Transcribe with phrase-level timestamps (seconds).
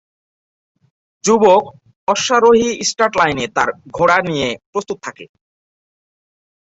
[1.23, 1.63] যুবক
[2.07, 5.25] অশ্বারোহী স্টার্ট লাইনে তার ঘোড়া নিয়ে প্রস্তুত থাকে।